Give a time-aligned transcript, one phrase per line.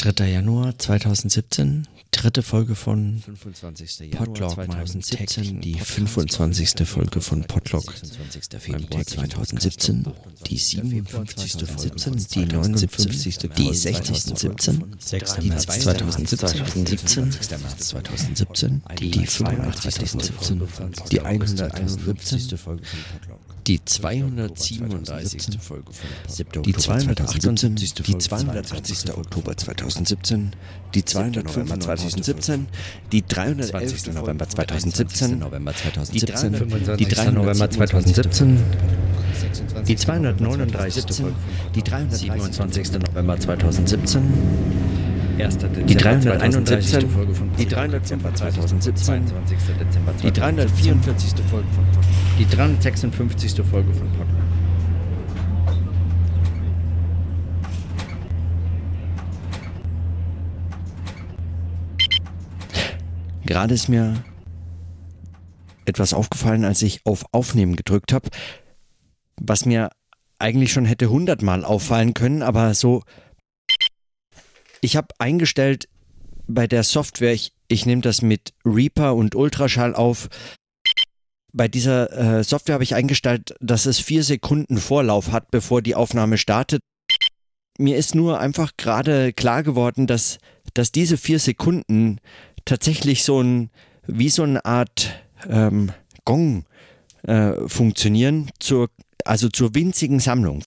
[0.00, 0.30] 3.
[0.30, 4.10] Januar 2017, dritte Folge von 25.
[4.12, 6.88] Podlog, meinem täglichen die 25.
[6.88, 7.92] Folge von Podlog.
[8.58, 10.06] Februar 2017,
[10.46, 11.52] die 57.
[11.52, 13.38] 17, die 59.
[13.54, 14.22] die 60.
[14.38, 14.84] 17,
[15.42, 17.32] die 2017,
[17.76, 20.10] 2017, die 85.
[20.22, 20.62] 17,
[21.10, 22.58] die 151.
[22.58, 23.49] Folge von Podlog.
[23.66, 25.58] Die 237.
[25.60, 27.94] Folge von Die 278.
[27.94, 29.16] Die 280.
[29.16, 30.52] Oktober 2017.
[30.94, 32.66] Die 200 November 2017.
[33.12, 34.14] Die 311.
[34.14, 35.38] November 2017.
[35.38, 36.96] November 2017.
[36.96, 38.58] Die 3 November 2017.
[39.86, 41.04] Die 239.
[41.74, 42.92] Die 327.
[43.00, 44.22] November 2017.
[45.40, 47.06] Die 331.
[47.58, 49.24] Die 300 Dezember 2017.
[50.22, 51.32] Die 344.
[51.50, 51.84] Folge von
[52.38, 53.62] Die 356.
[53.64, 54.50] Folge von Podcast.
[63.46, 64.22] Gerade ist mir
[65.86, 68.28] etwas aufgefallen, als ich auf Aufnehmen gedrückt habe,
[69.40, 69.88] was mir
[70.38, 73.02] eigentlich schon hätte hundertmal auffallen können, aber so
[74.80, 75.88] ich habe eingestellt
[76.46, 80.28] bei der Software, ich, ich nehme das mit Reaper und Ultraschall auf.
[81.52, 85.94] Bei dieser äh, Software habe ich eingestellt, dass es vier Sekunden Vorlauf hat, bevor die
[85.94, 86.80] Aufnahme startet.
[87.78, 90.38] Mir ist nur einfach gerade klar geworden, dass,
[90.74, 92.18] dass diese vier Sekunden
[92.64, 93.70] tatsächlich so ein,
[94.06, 95.10] wie so eine Art
[95.48, 95.92] ähm,
[96.24, 96.64] Gong
[97.22, 98.90] äh, funktionieren, zur,
[99.24, 100.62] also zur winzigen Sammlung.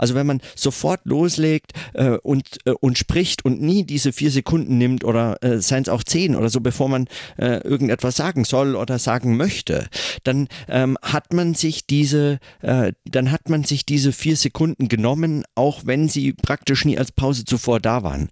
[0.00, 4.78] Also wenn man sofort loslegt äh, und, äh, und spricht und nie diese vier Sekunden
[4.78, 7.06] nimmt oder äh, seien es auch zehn oder so, bevor man
[7.36, 9.88] äh, irgendetwas sagen soll oder sagen möchte,
[10.24, 15.44] dann ähm, hat man sich diese, äh, dann hat man sich diese vier Sekunden genommen,
[15.54, 18.30] auch wenn sie praktisch nie als Pause zuvor da waren.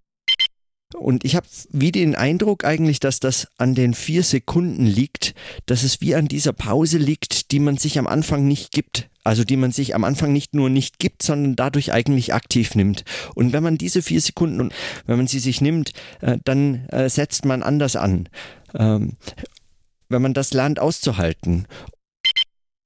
[0.95, 5.35] Und ich habe wie den Eindruck eigentlich, dass das an den vier Sekunden liegt,
[5.67, 9.11] dass es wie an dieser Pause liegt, die man sich am Anfang nicht gibt.
[9.23, 13.05] Also die man sich am Anfang nicht nur nicht gibt, sondern dadurch eigentlich aktiv nimmt.
[13.35, 14.71] Und wenn man diese vier Sekunden,
[15.05, 15.93] wenn man sie sich nimmt,
[16.23, 18.31] äh, dann äh, setzt man anders an.
[18.75, 19.19] Ähm,
[20.09, 21.67] wenn man das lernt auszuhalten.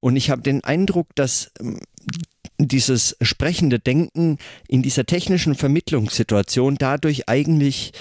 [0.00, 1.78] Und ich habe den Eindruck, dass ähm,
[2.58, 7.92] dieses sprechende Denken in dieser technischen Vermittlungssituation dadurch eigentlich,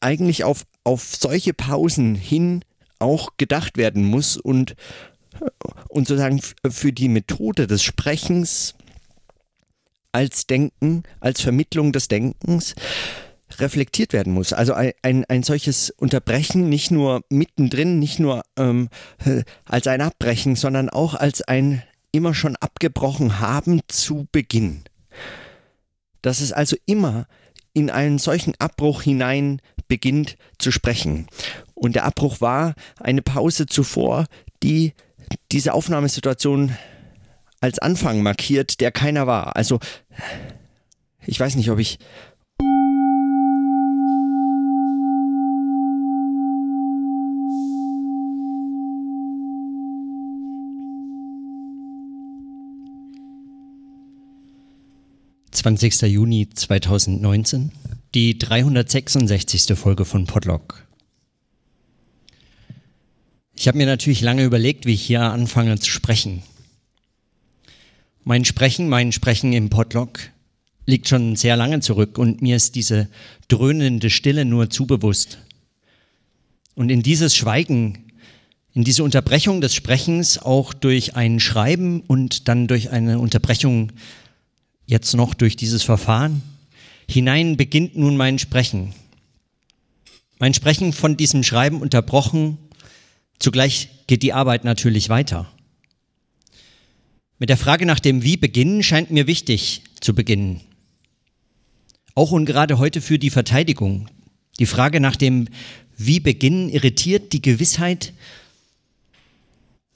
[0.00, 2.64] eigentlich auf, auf solche Pausen hin
[2.98, 4.74] auch gedacht werden muss und,
[5.88, 8.74] und sozusagen für die Methode des Sprechens
[10.12, 12.74] als Denken, als Vermittlung des Denkens
[13.58, 14.52] reflektiert werden muss.
[14.52, 18.88] Also ein, ein, ein solches Unterbrechen nicht nur mittendrin, nicht nur ähm,
[19.64, 21.82] als ein Abbrechen, sondern auch als ein
[22.16, 24.84] immer schon abgebrochen haben zu Beginn.
[26.22, 27.26] Dass es also immer
[27.72, 31.26] in einen solchen Abbruch hinein beginnt zu sprechen.
[31.74, 34.26] Und der Abbruch war eine Pause zuvor,
[34.62, 34.94] die
[35.52, 36.76] diese Aufnahmesituation
[37.60, 39.56] als Anfang markiert, der keiner war.
[39.56, 39.78] Also
[41.26, 41.98] ich weiß nicht, ob ich
[55.56, 56.02] 20.
[56.02, 57.72] Juni 2019,
[58.14, 59.74] die 366.
[59.74, 60.86] Folge von Podlog.
[63.56, 66.42] Ich habe mir natürlich lange überlegt, wie ich hier anfange zu sprechen.
[68.22, 70.20] Mein Sprechen, mein Sprechen im Podlog
[70.84, 73.08] liegt schon sehr lange zurück und mir ist diese
[73.48, 75.38] dröhnende Stille nur zu bewusst.
[76.74, 78.12] Und in dieses Schweigen,
[78.74, 83.92] in diese Unterbrechung des Sprechens auch durch ein Schreiben und dann durch eine Unterbrechung
[84.86, 86.42] jetzt noch durch dieses Verfahren.
[87.08, 88.94] Hinein beginnt nun mein Sprechen.
[90.38, 92.58] Mein Sprechen von diesem Schreiben unterbrochen.
[93.38, 95.50] Zugleich geht die Arbeit natürlich weiter.
[97.38, 100.60] Mit der Frage nach dem Wie beginnen scheint mir wichtig zu beginnen.
[102.14, 104.08] Auch und gerade heute für die Verteidigung.
[104.58, 105.48] Die Frage nach dem
[105.98, 108.14] Wie beginnen irritiert die Gewissheit,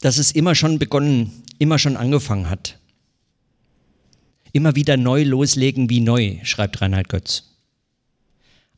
[0.00, 2.79] dass es immer schon begonnen, immer schon angefangen hat
[4.52, 7.44] immer wieder neu loslegen wie neu, schreibt Reinhard Götz.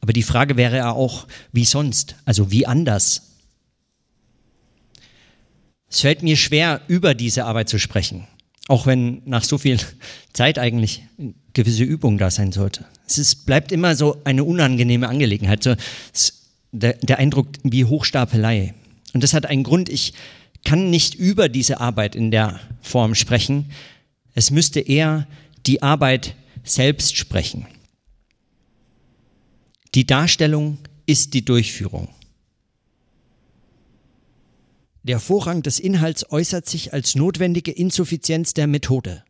[0.00, 3.22] Aber die Frage wäre ja auch, wie sonst, also wie anders.
[5.88, 8.26] Es fällt mir schwer, über diese Arbeit zu sprechen,
[8.66, 9.78] auch wenn nach so viel
[10.32, 11.02] Zeit eigentlich
[11.52, 12.84] gewisse Übung da sein sollte.
[13.06, 15.74] Es ist, bleibt immer so eine unangenehme Angelegenheit, so,
[16.72, 18.74] der, der Eindruck wie Hochstapelei.
[19.12, 20.14] Und das hat einen Grund, ich
[20.64, 23.70] kann nicht über diese Arbeit in der Form sprechen.
[24.34, 25.26] Es müsste eher
[25.66, 27.66] die Arbeit selbst sprechen.
[29.94, 32.08] Die Darstellung ist die Durchführung.
[35.02, 39.24] Der Vorrang des Inhalts äußert sich als notwendige Insuffizienz der Methode.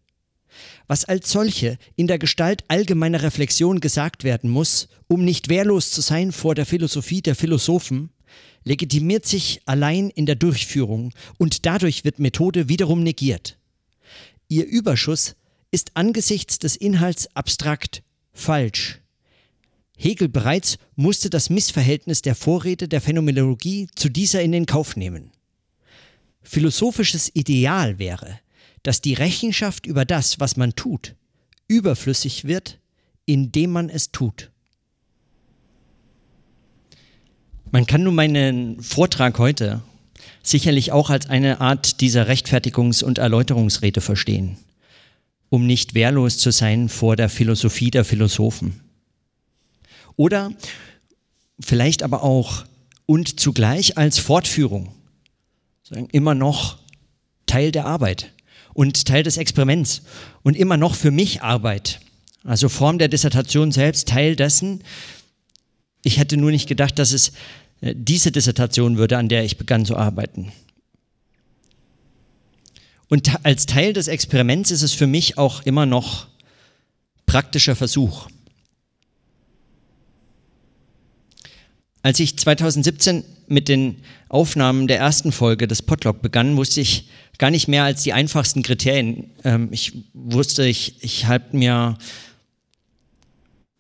[0.87, 6.03] Was als solche in der Gestalt allgemeiner Reflexion gesagt werden muss, um nicht wehrlos zu
[6.03, 8.11] sein vor der Philosophie der Philosophen,
[8.65, 13.59] legitimiert sich allein in der Durchführung und dadurch wird Methode wiederum negiert.
[14.49, 15.35] Ihr Überschuss
[15.73, 19.01] ist angesichts des Inhalts abstrakt, falsch.
[19.97, 25.33] Hegel bereits musste das Missverhältnis der Vorrede der Phänomenologie zu dieser in den Kauf nehmen.
[26.43, 28.39] Philosophisches Ideal wäre,
[28.83, 31.15] dass die Rechenschaft über das, was man tut,
[31.69, 32.79] überflüssig wird,
[33.27, 34.51] indem man es tut.
[37.71, 39.83] Man kann nun meinen Vortrag heute
[40.43, 44.57] sicherlich auch als eine Art dieser Rechtfertigungs- und Erläuterungsrede verstehen,
[45.53, 48.81] um nicht wehrlos zu sein vor der Philosophie der Philosophen.
[50.17, 50.55] Oder
[51.61, 52.65] vielleicht aber auch
[53.05, 54.95] und zugleich als Fortführung
[56.11, 56.79] immer noch
[57.45, 58.33] Teil der Arbeit
[58.73, 60.01] und Teil des Experiments
[60.43, 62.01] und immer noch für mich Arbeit.
[62.45, 64.83] Also Form der Dissertation selbst, Teil dessen.
[66.03, 67.33] Ich hätte nur nicht gedacht, dass es
[67.83, 70.51] äh, diese Dissertation würde, an der ich begann zu arbeiten.
[73.13, 76.29] Und als Teil des Experiments ist es für mich auch immer noch
[77.27, 78.31] praktischer Versuch.
[82.01, 83.97] Als ich 2017 mit den
[84.31, 88.63] Aufnahmen der ersten Folge des Podlog begann, wusste ich gar nicht mehr als die einfachsten
[88.63, 89.31] Kriterien.
[89.45, 91.99] Ähm, ich wusste, ich, ich halt mir,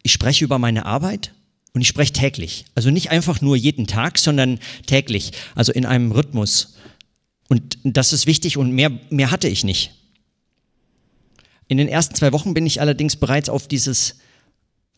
[0.02, 1.32] ich spreche über meine Arbeit
[1.72, 2.66] und ich spreche täglich.
[2.74, 6.74] Also nicht einfach nur jeden Tag, sondern täglich, also in einem Rhythmus.
[7.48, 9.92] Und das ist wichtig und mehr, mehr hatte ich nicht.
[11.68, 14.18] In den ersten zwei Wochen bin ich allerdings bereits auf dieses,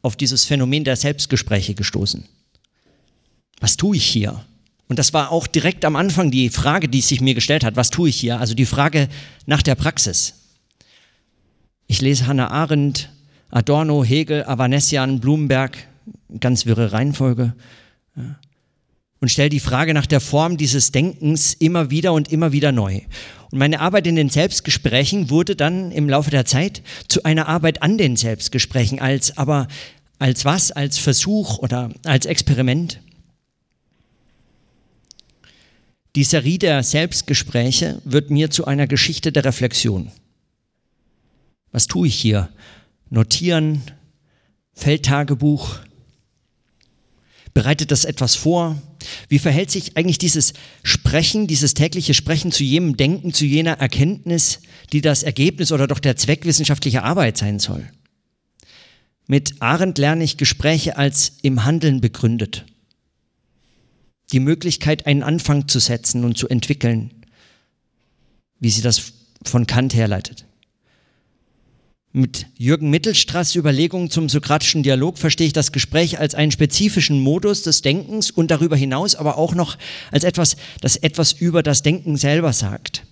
[0.03, 2.29] auf dieses Phänomen der Selbstgespräche gestoßen
[3.65, 4.45] was tue ich hier?
[4.89, 7.89] Und das war auch direkt am Anfang die Frage, die sich mir gestellt hat, was
[7.89, 8.39] tue ich hier?
[8.39, 9.09] Also die Frage
[9.47, 10.35] nach der Praxis.
[11.87, 13.09] Ich lese Hannah Arendt,
[13.49, 15.79] Adorno, Hegel, Avanesian, Blumenberg,
[16.41, 17.55] ganz wirre Reihenfolge.
[19.25, 23.01] Und stelle die Frage nach der Form dieses Denkens immer wieder und immer wieder neu.
[23.51, 27.83] Und meine Arbeit in den Selbstgesprächen wurde dann im Laufe der Zeit zu einer Arbeit
[27.83, 29.67] an den Selbstgesprächen, als aber
[30.19, 30.73] als was?
[30.73, 33.01] Als Versuch oder als Experiment.
[36.17, 40.13] Die Serie der Selbstgespräche wird mir zu einer Geschichte der Reflexion.
[41.73, 42.51] Was tue ich hier?
[43.09, 43.85] Notieren,
[44.75, 45.79] Feldtagebuch.
[47.55, 48.81] Bereitet das etwas vor?
[49.29, 50.53] Wie verhält sich eigentlich dieses
[50.83, 54.61] Sprechen, dieses tägliche Sprechen zu jenem Denken, zu jener Erkenntnis,
[54.93, 57.89] die das Ergebnis oder doch der Zweck wissenschaftlicher Arbeit sein soll?
[59.27, 62.67] Mit Arendt lerne ich Gespräche als im Handeln begründet
[64.33, 67.11] die Möglichkeit, einen Anfang zu setzen und zu entwickeln,
[68.59, 69.13] wie sie das
[69.45, 70.47] von Kant herleitet.
[72.17, 77.63] Mit Jürgen Mittelstraß Überlegungen zum sokratischen Dialog verstehe ich das Gespräch als einen spezifischen Modus
[77.63, 79.77] des Denkens und darüber hinaus aber auch noch
[80.13, 83.03] als etwas, das etwas über das Denken selber sagt.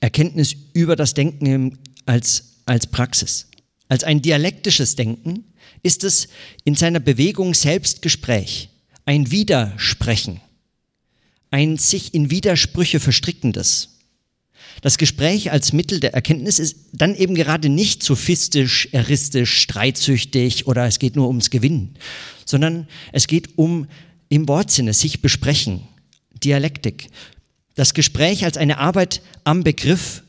[0.00, 1.76] Erkenntnis über das Denken
[2.06, 3.48] als, als Praxis.
[3.86, 5.44] Als ein dialektisches Denken
[5.82, 6.28] ist es
[6.64, 8.70] in seiner Bewegung selbst Gespräch
[9.04, 10.40] ein Widersprechen,
[11.50, 13.98] ein sich in Widersprüche verstrickendes.
[14.82, 20.86] Das Gespräch als Mittel der Erkenntnis ist dann eben gerade nicht sophistisch, eristisch, streitsüchtig oder
[20.86, 21.94] es geht nur ums Gewinnen,
[22.44, 23.86] sondern es geht um
[24.28, 25.82] im Wortsinne sich besprechen,
[26.42, 27.08] Dialektik.
[27.76, 30.24] Das Gespräch als eine Arbeit am Begriff,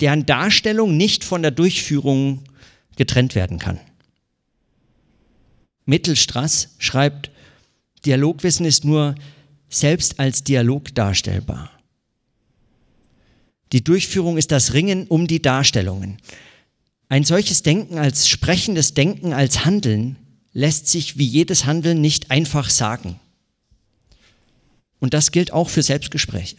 [0.00, 2.42] deren Darstellung nicht von der Durchführung
[2.96, 3.78] getrennt werden kann.
[5.86, 7.30] Mittelstraß schreibt,
[8.04, 9.14] Dialogwissen ist nur
[9.68, 11.70] selbst als Dialog darstellbar.
[13.72, 16.18] Die Durchführung ist das Ringen um die Darstellungen.
[17.08, 20.16] Ein solches Denken als sprechendes Denken als Handeln
[20.52, 23.18] lässt sich wie jedes Handeln nicht einfach sagen.
[25.00, 26.56] Und das gilt auch für Selbstgespräche.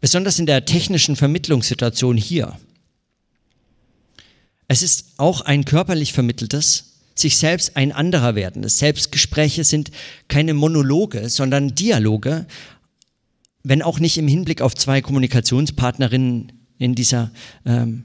[0.00, 2.58] Besonders in der technischen Vermittlungssituation hier.
[4.68, 8.66] Es ist auch ein körperlich vermitteltes, sich selbst ein anderer werden.
[8.66, 9.90] Selbstgespräche sind
[10.28, 12.46] keine Monologe, sondern Dialoge,
[13.62, 17.30] wenn auch nicht im Hinblick auf zwei Kommunikationspartnerinnen in dieser,
[17.66, 18.04] ähm,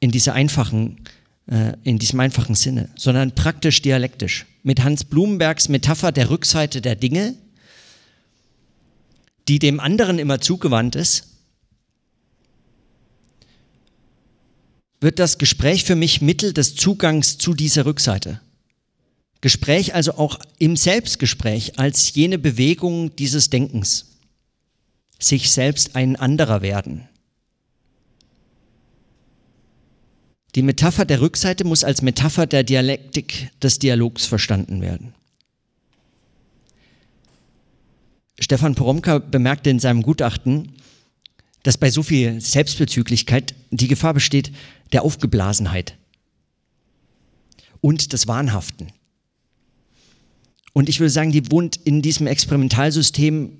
[0.00, 1.04] in dieser einfachen,
[1.46, 4.46] äh, in diesem einfachen Sinne, sondern praktisch dialektisch.
[4.62, 7.34] Mit Hans Blumenbergs Metapher der Rückseite der Dinge,
[9.46, 11.28] die dem anderen immer zugewandt ist,
[15.00, 18.40] wird das Gespräch für mich Mittel des Zugangs zu dieser Rückseite.
[19.40, 24.16] Gespräch also auch im Selbstgespräch als jene Bewegung dieses Denkens.
[25.18, 27.08] Sich selbst ein anderer werden.
[30.54, 35.14] Die Metapher der Rückseite muss als Metapher der Dialektik des Dialogs verstanden werden.
[38.40, 40.72] Stefan Poromka bemerkte in seinem Gutachten,
[41.64, 44.52] dass bei so viel Selbstbezüglichkeit die Gefahr besteht
[44.92, 45.96] der Aufgeblasenheit
[47.80, 48.92] und des Wahnhaften.
[50.78, 53.58] Und ich würde sagen, die wohnt in diesem Experimentalsystem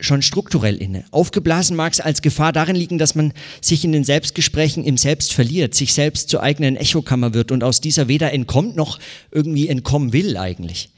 [0.00, 1.04] schon strukturell inne.
[1.10, 5.34] Aufgeblasen mag es als Gefahr darin liegen, dass man sich in den Selbstgesprächen im Selbst
[5.34, 8.98] verliert, sich selbst zur eigenen Echokammer wird und aus dieser weder entkommt noch
[9.30, 10.88] irgendwie entkommen will eigentlich.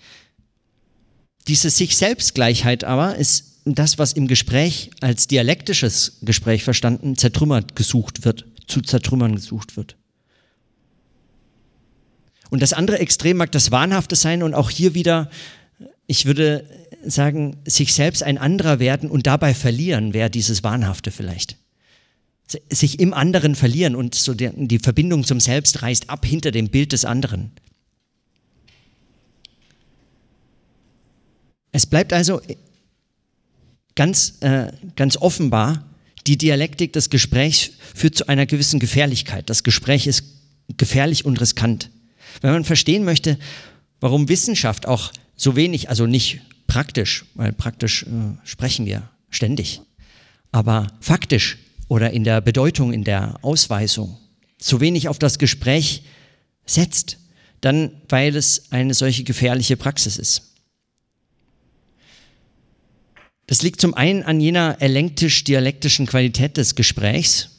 [1.49, 8.25] Diese sich Selbstgleichheit aber ist das, was im Gespräch als dialektisches Gespräch verstanden, zertrümmert gesucht
[8.25, 9.97] wird, zu zertrümmern gesucht wird.
[12.51, 15.31] Und das andere Extrem mag das Wahnhafte sein und auch hier wieder,
[16.07, 16.65] ich würde
[17.05, 21.57] sagen, sich selbst ein anderer werden und dabei verlieren, wäre dieses Wahnhafte vielleicht.
[22.69, 26.93] Sich im anderen verlieren und so die Verbindung zum Selbst reißt ab hinter dem Bild
[26.93, 27.53] des anderen.
[31.73, 32.41] Es bleibt also
[33.95, 35.85] ganz, äh, ganz offenbar,
[36.27, 39.49] die Dialektik des Gesprächs führt zu einer gewissen Gefährlichkeit.
[39.49, 40.25] Das Gespräch ist
[40.77, 41.91] gefährlich und riskant.
[42.41, 43.39] Wenn man verstehen möchte,
[44.01, 49.81] warum Wissenschaft auch so wenig, also nicht praktisch, weil praktisch äh, sprechen wir ständig,
[50.53, 51.59] aber faktisch
[51.89, 54.19] oder in der Bedeutung, in der Ausweisung
[54.59, 56.05] so wenig auf das Gespräch
[56.67, 57.19] setzt,
[57.61, 60.43] dann weil es eine solche gefährliche Praxis ist.
[63.47, 67.51] Das liegt zum einen an jener elenktisch-dialektischen Qualität des Gesprächs,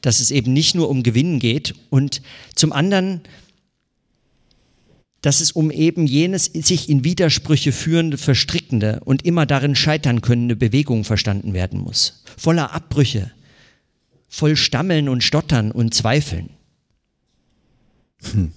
[0.00, 2.22] dass es eben nicht nur um Gewinnen geht und
[2.54, 3.22] zum anderen
[5.26, 10.54] dass es um eben jenes sich in Widersprüche führende, verstrickende und immer darin scheitern könnende
[10.54, 12.22] Bewegung verstanden werden muss.
[12.36, 13.32] Voller Abbrüche,
[14.28, 16.50] voll Stammeln und Stottern und Zweifeln.
[18.22, 18.52] Hm.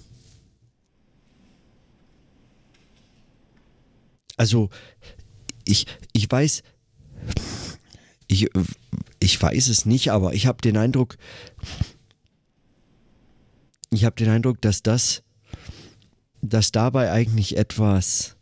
[4.36, 4.70] Also,
[5.64, 6.62] ich, ich weiß,
[8.28, 8.48] ich,
[9.18, 11.18] ich weiß es nicht, aber ich habe den Eindruck,
[13.90, 15.24] ich habe den Eindruck, dass das
[16.42, 18.36] dass dabei eigentlich etwas,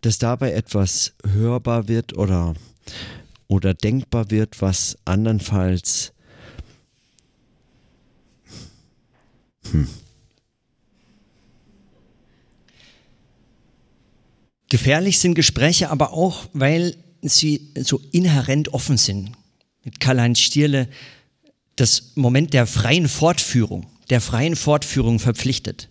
[0.00, 2.54] dass dabei etwas hörbar wird oder,
[3.48, 6.12] oder denkbar wird, was andernfalls
[9.70, 9.88] hm.
[14.68, 19.30] Gefährlich sind Gespräche aber auch, weil sie so inhärent offen sind.
[19.84, 20.88] Mit Karl-Heinz Stierle
[21.76, 25.88] das Moment der freien Fortführung der freien Fortführung verpflichtet.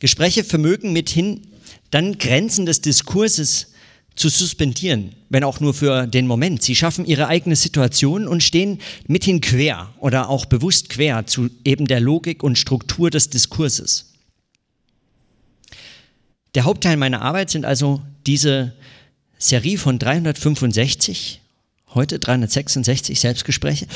[0.00, 1.46] Gespräche vermögen mithin
[1.90, 3.68] dann Grenzen des Diskurses
[4.14, 6.62] zu suspendieren, wenn auch nur für den Moment.
[6.62, 11.86] Sie schaffen ihre eigene Situation und stehen mithin quer oder auch bewusst quer zu eben
[11.86, 14.12] der Logik und Struktur des Diskurses.
[16.54, 18.74] Der Hauptteil meiner Arbeit sind also diese
[19.38, 21.40] Serie von 365,
[21.94, 23.86] heute 366 Selbstgespräche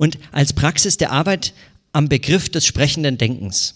[0.00, 1.52] und als Praxis der Arbeit
[1.92, 3.74] am Begriff des sprechenden Denkens.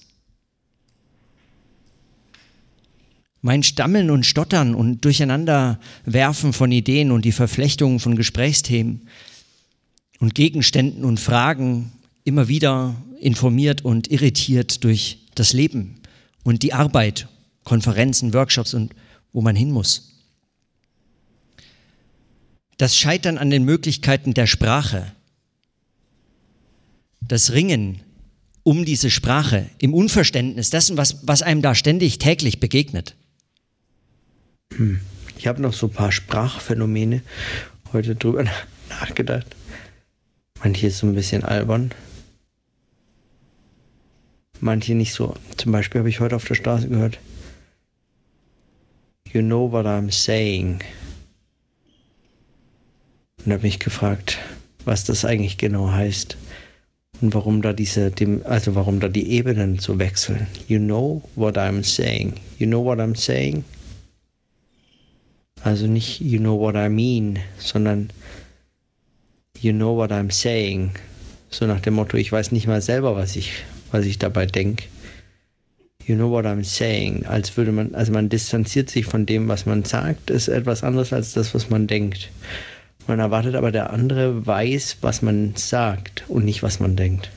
[3.42, 9.06] Mein Stammeln und Stottern und Durcheinanderwerfen von Ideen und die Verflechtungen von Gesprächsthemen
[10.18, 11.92] und Gegenständen und Fragen
[12.24, 16.00] immer wieder informiert und irritiert durch das Leben
[16.42, 17.28] und die Arbeit,
[17.64, 18.94] Konferenzen, Workshops und
[19.34, 20.22] wo man hin muss.
[22.78, 25.12] Das Scheitern an den Möglichkeiten der Sprache,
[27.28, 28.00] das Ringen
[28.64, 33.14] um diese Sprache, im Unverständnis dessen, was, was einem da ständig täglich begegnet.
[34.74, 35.00] Hm.
[35.36, 37.22] Ich habe noch so ein paar Sprachphänomene
[37.92, 38.44] heute drüber
[38.88, 39.46] nachgedacht.
[40.62, 41.92] Manche so ein bisschen albern.
[44.60, 45.34] Manche nicht so.
[45.58, 47.18] Zum Beispiel habe ich heute auf der Straße gehört.
[49.30, 50.80] You know what I'm saying.
[53.44, 54.38] Und habe mich gefragt,
[54.86, 56.38] was das eigentlich genau heißt
[57.24, 58.12] und warum da diese,
[58.44, 60.46] also warum da die Ebenen so wechseln.
[60.68, 62.34] You know what I'm saying.
[62.58, 63.64] You know what I'm saying?
[65.62, 68.10] Also nicht you know what I mean, sondern
[69.58, 70.90] you know what I'm saying.
[71.48, 73.52] So nach dem Motto, ich weiß nicht mal selber, was ich,
[73.90, 74.84] was ich dabei denke.
[76.06, 77.24] You know what I'm saying.
[77.24, 81.14] Als würde man, also man distanziert sich von dem, was man sagt, ist etwas anderes
[81.14, 82.28] als das, was man denkt.
[83.06, 87.30] Man erwartet aber, der andere weiß, was man sagt und nicht, was man denkt.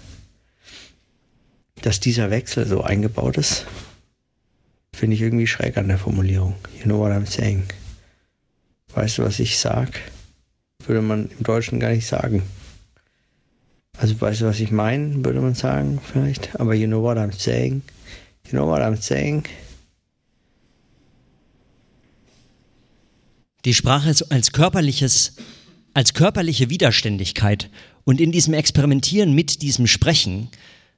[1.82, 3.66] Dass dieser Wechsel so eingebaut ist,
[4.94, 6.56] finde ich irgendwie schräg an der Formulierung.
[6.78, 7.64] You know what I'm saying?
[8.94, 9.90] Weißt du, was ich sag?
[10.86, 12.44] Würde man im Deutschen gar nicht sagen.
[13.98, 16.60] Also weißt du, was ich meine, würde man sagen vielleicht.
[16.60, 17.82] Aber you know what I'm saying?
[18.46, 19.44] You know what I'm saying?
[23.66, 25.34] Die Sprache als körperliches,
[25.98, 27.72] als körperliche Widerständigkeit
[28.04, 30.50] und in diesem Experimentieren mit diesem Sprechen,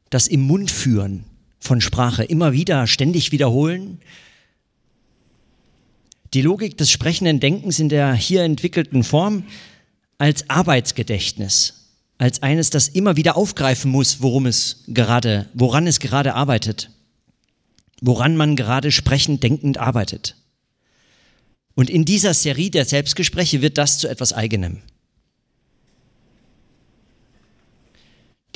[0.10, 1.24] das im Mund führen
[1.58, 4.02] von Sprache, immer wieder ständig wiederholen,
[6.34, 9.46] die Logik des sprechenden Denkens in der hier entwickelten Form
[10.18, 16.36] als Arbeitsgedächtnis, als eines, das immer wieder aufgreifen muss, worum es gerade, woran es gerade
[16.36, 16.92] arbeitet,
[18.02, 20.36] woran man gerade sprechend, denkend arbeitet.
[21.74, 24.82] Und in dieser Serie der Selbstgespräche wird das zu etwas Eigenem.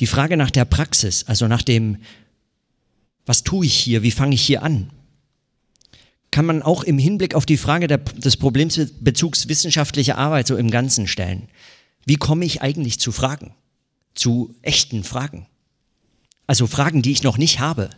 [0.04, 1.96] Die Frage nach der Praxis, also nach dem,
[3.24, 4.90] was tue ich hier, wie fange ich hier an,
[6.30, 10.70] kann man auch im Hinblick auf die Frage der, des Problembezugs wissenschaftlicher Arbeit so im
[10.70, 11.48] Ganzen stellen.
[12.04, 13.54] Wie komme ich eigentlich zu Fragen?
[14.14, 15.46] Zu echten Fragen?
[16.46, 17.88] Also Fragen, die ich noch nicht habe.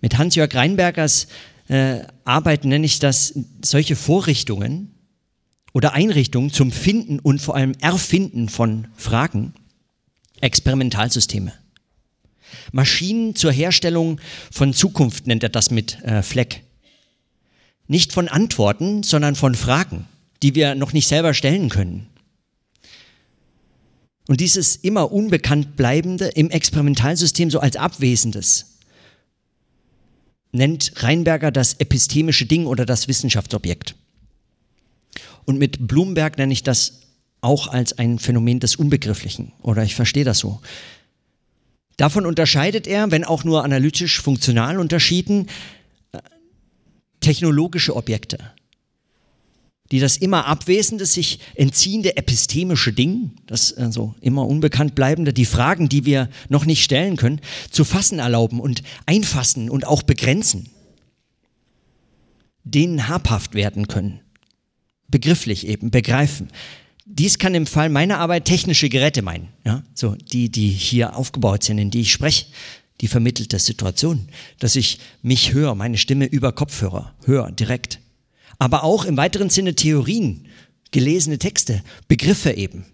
[0.00, 1.28] Mit Hans-Jörg Reinbergers
[1.68, 4.97] äh, Arbeit nenne ich das solche Vorrichtungen
[5.78, 9.54] oder Einrichtungen zum Finden und vor allem Erfinden von Fragen,
[10.40, 11.52] Experimentalsysteme.
[12.72, 14.20] Maschinen zur Herstellung
[14.50, 16.64] von Zukunft nennt er das mit äh, Fleck.
[17.86, 20.06] Nicht von Antworten, sondern von Fragen,
[20.42, 22.08] die wir noch nicht selber stellen können.
[24.26, 28.78] Und dieses immer unbekannt bleibende im Experimentalsystem so als Abwesendes
[30.50, 33.94] nennt Reinberger das epistemische Ding oder das Wissenschaftsobjekt.
[35.48, 37.00] Und mit Bloomberg nenne ich das
[37.40, 39.52] auch als ein Phänomen des Unbegrifflichen.
[39.62, 40.60] Oder ich verstehe das so.
[41.96, 45.46] Davon unterscheidet er, wenn auch nur analytisch funktional unterschieden,
[46.12, 46.18] äh,
[47.20, 48.52] technologische Objekte,
[49.90, 55.88] die das immer abwesende, sich entziehende epistemische Ding, das also immer unbekannt bleibende, die Fragen,
[55.88, 60.68] die wir noch nicht stellen können, zu fassen erlauben und einfassen und auch begrenzen,
[62.64, 64.20] denen habhaft werden können,
[65.08, 66.48] begrifflich eben, begreifen.
[67.04, 71.64] Dies kann im Fall meiner Arbeit technische Geräte meinen, ja, so die, die hier aufgebaut
[71.64, 72.46] sind, in die ich spreche,
[73.00, 78.00] die vermittelte Situation, dass ich mich höre, meine Stimme über Kopfhörer höre, direkt.
[78.58, 80.48] Aber auch im weiteren Sinne Theorien,
[80.90, 82.84] gelesene Texte, Begriffe eben.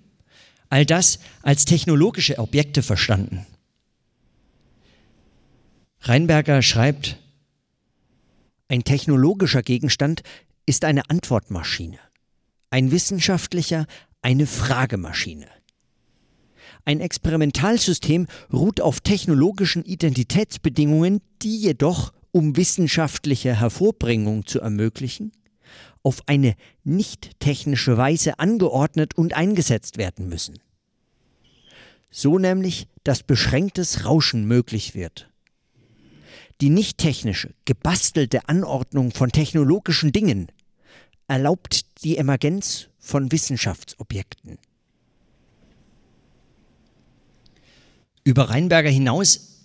[0.68, 3.46] All das als technologische Objekte verstanden.
[6.00, 7.16] Reinberger schreibt,
[8.68, 10.22] ein technologischer Gegenstand
[10.66, 11.98] ist eine Antwortmaschine
[12.74, 13.86] ein wissenschaftlicher
[14.20, 15.46] eine Fragemaschine.
[16.84, 25.30] Ein Experimentalsystem ruht auf technologischen Identitätsbedingungen, die jedoch, um wissenschaftliche Hervorbringung zu ermöglichen,
[26.02, 30.58] auf eine nicht technische Weise angeordnet und eingesetzt werden müssen.
[32.10, 35.30] So nämlich, dass beschränktes Rauschen möglich wird.
[36.60, 40.48] Die nicht technische, gebastelte Anordnung von technologischen Dingen
[41.34, 44.56] erlaubt die Emergenz von Wissenschaftsobjekten.
[48.22, 49.64] Über Reinberger hinaus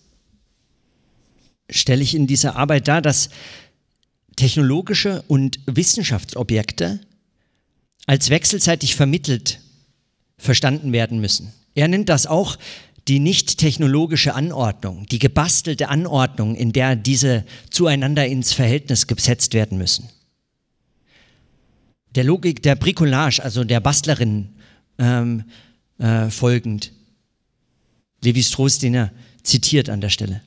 [1.69, 3.29] stelle ich in dieser Arbeit dar, dass
[4.35, 7.01] technologische und Wissenschaftsobjekte
[8.07, 9.59] als wechselseitig vermittelt
[10.39, 11.53] verstanden werden müssen.
[11.75, 12.57] Er nennt das auch
[13.07, 19.77] die nicht technologische Anordnung, die gebastelte Anordnung, in der diese zueinander ins Verhältnis gesetzt werden
[19.77, 20.09] müssen
[22.15, 24.49] der Logik der Bricolage, also der Bastlerin
[24.97, 25.43] ähm,
[25.97, 26.91] äh, folgend.
[28.21, 29.11] Levi Strauss, den er
[29.43, 30.41] zitiert an der Stelle.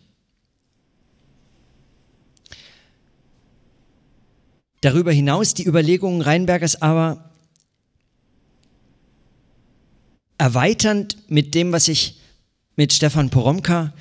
[4.80, 7.30] Darüber hinaus die Überlegungen Reinbergers aber
[10.38, 12.18] erweiternd mit dem, was ich
[12.74, 13.94] mit Stefan Poromka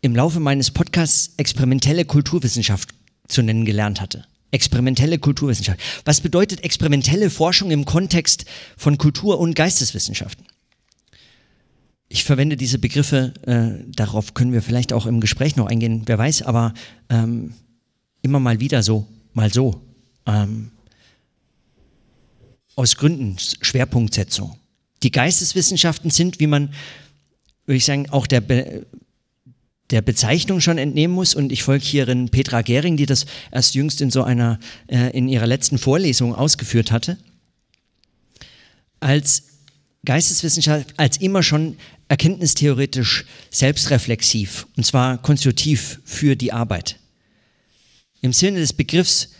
[0.00, 2.92] im Laufe meines Podcasts experimentelle Kulturwissenschaft
[3.28, 4.26] zu nennen gelernt hatte.
[4.54, 5.80] Experimentelle Kulturwissenschaft.
[6.04, 8.44] Was bedeutet experimentelle Forschung im Kontext
[8.76, 10.46] von Kultur- und Geisteswissenschaften?
[12.08, 16.18] Ich verwende diese Begriffe, äh, darauf können wir vielleicht auch im Gespräch noch eingehen, wer
[16.18, 16.72] weiß, aber
[17.08, 17.54] ähm,
[18.22, 19.82] immer mal wieder so, mal so.
[20.24, 20.70] Ähm,
[22.76, 24.56] aus Gründen Schwerpunktsetzung.
[25.02, 26.72] Die Geisteswissenschaften sind, wie man,
[27.66, 28.86] würde ich sagen, auch der Be
[29.90, 31.34] der Bezeichnung schon entnehmen muss.
[31.34, 35.28] Und ich folge hierin Petra Gehring, die das erst jüngst in so einer, äh, in
[35.28, 37.18] ihrer letzten Vorlesung ausgeführt hatte.
[39.00, 39.44] als
[40.04, 41.76] Geisteswissenschaft als immer schon
[42.08, 46.98] erkenntnistheoretisch selbstreflexiv und zwar konstitutiv für die Arbeit.
[48.20, 49.30] Im Sinne des Begriffs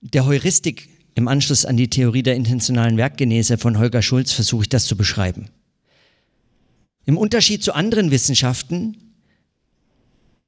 [0.00, 4.68] der Heuristik im Anschluss an die Theorie der intentionalen Werkgenese von Holger Schulz versuche ich
[4.68, 5.48] das zu beschreiben.
[7.04, 9.05] Im Unterschied zu anderen Wissenschaften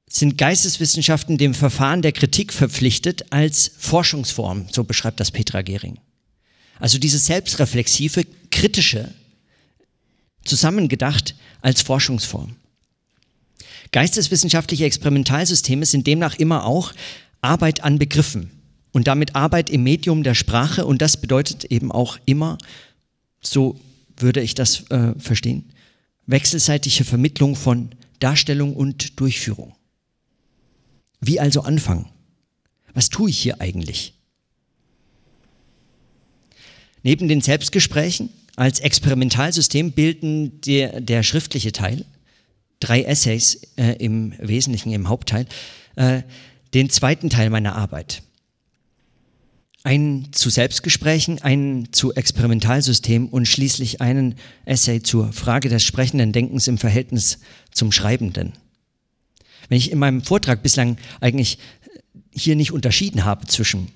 [0.09, 5.99] sind Geisteswissenschaften dem Verfahren der Kritik verpflichtet als Forschungsform, so beschreibt das Petra Gehring.
[6.79, 9.13] Also dieses selbstreflexive, kritische,
[10.43, 12.55] zusammengedacht als Forschungsform.
[13.91, 16.93] Geisteswissenschaftliche Experimentalsysteme sind demnach immer auch
[17.41, 18.51] Arbeit an Begriffen
[18.91, 22.57] und damit Arbeit im Medium der Sprache und das bedeutet eben auch immer,
[23.41, 23.79] so
[24.17, 25.71] würde ich das äh, verstehen,
[26.25, 29.75] wechselseitige Vermittlung von Darstellung und Durchführung.
[31.19, 32.09] Wie also anfangen?
[32.93, 34.13] Was tue ich hier eigentlich?
[37.03, 42.05] Neben den Selbstgesprächen als Experimentalsystem bilden der, der schriftliche Teil,
[42.79, 45.45] drei Essays äh, im Wesentlichen, im Hauptteil,
[45.95, 46.23] äh,
[46.73, 48.21] den zweiten Teil meiner Arbeit.
[49.83, 56.67] Einen zu Selbstgesprächen, einen zu Experimentalsystem und schließlich einen Essay zur Frage des sprechenden Denkens
[56.67, 57.39] im Verhältnis
[57.71, 58.53] zum Schreibenden.
[59.69, 61.59] Wenn ich in meinem Vortrag bislang eigentlich
[62.31, 63.87] hier nicht unterschieden habe zwischen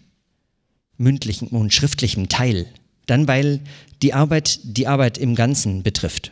[0.97, 2.67] mündlichem und schriftlichem Teil,
[3.07, 3.59] dann weil
[4.01, 6.31] die Arbeit die Arbeit im Ganzen betrifft.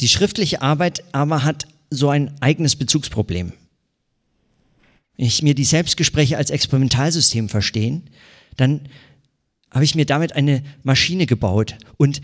[0.00, 3.52] Die schriftliche Arbeit aber hat so ein eigenes Bezugsproblem.
[5.16, 8.02] Wenn ich mir die Selbstgespräche als Experimentalsystem verstehen,
[8.56, 8.88] dann
[9.70, 12.20] habe ich mir damit eine Maschine gebaut und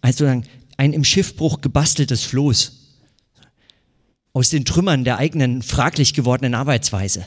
[0.00, 0.26] also
[0.76, 2.79] ein im Schiffbruch gebasteltes Floß
[4.32, 7.26] aus den Trümmern der eigenen fraglich gewordenen Arbeitsweise.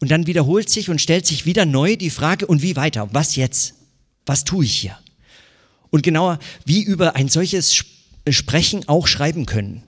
[0.00, 3.08] Und dann wiederholt sich und stellt sich wieder neu die Frage, und wie weiter?
[3.12, 3.74] Was jetzt?
[4.26, 4.98] Was tue ich hier?
[5.90, 7.84] Und genauer, wie über ein solches
[8.28, 9.82] Sprechen auch schreiben können.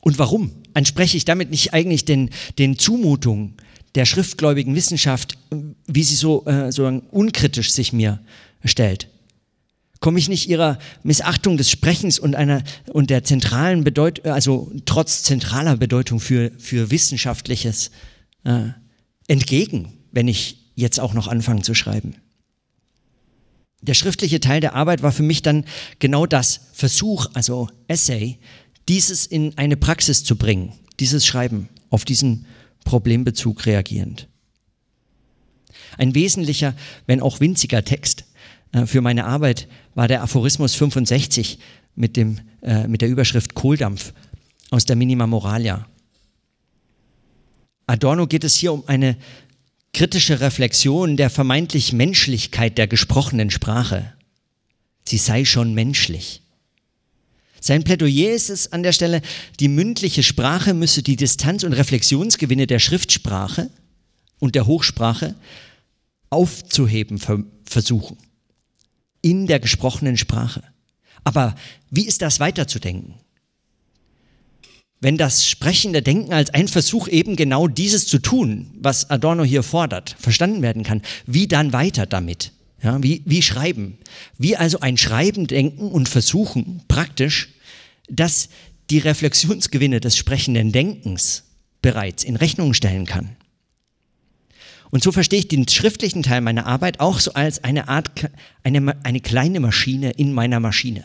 [0.00, 0.52] Und warum?
[0.74, 3.56] Anspreche ich damit nicht eigentlich den, den Zumutungen
[3.94, 5.38] der schriftgläubigen Wissenschaft,
[5.86, 8.20] wie sie so, äh, so unkritisch sich mir
[8.64, 9.08] stellt?
[10.00, 15.22] Komme ich nicht ihrer Missachtung des Sprechens und einer und der zentralen Bedeutung, also trotz
[15.22, 17.90] zentraler Bedeutung für, für Wissenschaftliches
[18.44, 18.68] äh,
[19.26, 22.14] entgegen, wenn ich jetzt auch noch anfange zu schreiben?
[23.80, 25.64] Der schriftliche Teil der Arbeit war für mich dann
[25.98, 28.38] genau das, Versuch, also Essay,
[28.88, 32.46] dieses in eine Praxis zu bringen, dieses Schreiben, auf diesen
[32.84, 34.28] Problembezug reagierend.
[35.96, 36.74] Ein wesentlicher,
[37.06, 38.24] wenn auch winziger Text
[38.86, 41.58] für meine Arbeit war der Aphorismus 65
[41.94, 44.12] mit, dem, äh, mit der Überschrift Kohldampf
[44.70, 45.86] aus der Minima Moralia.
[47.86, 49.16] Adorno geht es hier um eine
[49.94, 54.12] kritische Reflexion der vermeintlich Menschlichkeit der gesprochenen Sprache.
[55.04, 56.42] Sie sei schon menschlich.
[57.60, 59.22] Sein Plädoyer ist es an der Stelle,
[59.58, 63.70] die mündliche Sprache müsse die Distanz und Reflexionsgewinne der Schriftsprache
[64.38, 65.34] und der Hochsprache
[66.30, 67.18] aufzuheben
[67.64, 68.18] versuchen
[69.30, 70.62] in der gesprochenen Sprache.
[71.24, 71.54] Aber
[71.90, 73.14] wie ist das weiterzudenken?
[75.00, 79.62] Wenn das sprechende Denken als ein Versuch eben genau dieses zu tun, was Adorno hier
[79.62, 82.52] fordert, verstanden werden kann, wie dann weiter damit?
[82.82, 83.98] Ja, wie, wie schreiben?
[84.38, 87.50] Wie also ein Schreiben denken und versuchen praktisch,
[88.08, 88.48] dass
[88.90, 91.44] die Reflexionsgewinne des sprechenden Denkens
[91.82, 93.36] bereits in Rechnung stellen kann.
[94.90, 98.10] Und so verstehe ich den schriftlichen Teil meiner Arbeit auch so als eine Art,
[98.62, 101.04] eine, eine kleine Maschine in meiner Maschine.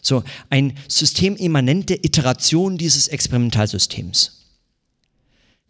[0.00, 4.44] So ein systemimmanente Iteration dieses Experimentalsystems.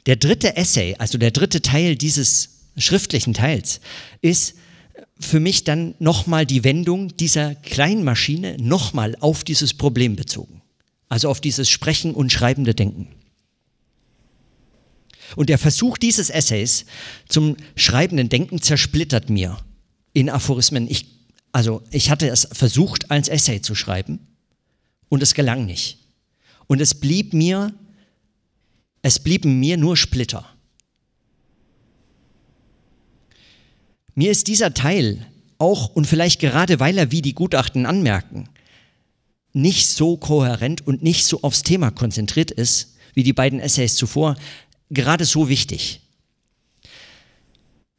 [0.04, 3.80] Der dritte Essay, also der dritte Teil dieses schriftlichen Teils,
[4.20, 4.54] ist
[5.18, 10.60] für mich dann nochmal die Wendung dieser kleinen Maschine nochmal auf dieses Problem bezogen.
[11.08, 13.08] Also auf dieses Sprechen und schreibende Denken.
[15.34, 16.86] Und der Versuch dieses Essays
[17.28, 19.58] zum schreibenden Denken zersplittert mir
[20.12, 20.88] in Aphorismen.
[20.88, 21.06] Ich,
[21.52, 24.20] also ich hatte es versucht, als Essay zu schreiben
[25.08, 25.98] und es gelang nicht.
[26.66, 27.74] Und es blieb mir,
[29.02, 30.46] es blieben mir nur Splitter.
[34.14, 35.26] Mir ist dieser Teil
[35.58, 38.48] auch und vielleicht gerade weil er, wie die Gutachten anmerken,
[39.52, 44.36] nicht so kohärent und nicht so aufs Thema konzentriert ist, wie die beiden Essays zuvor,
[44.90, 46.00] gerade so wichtig.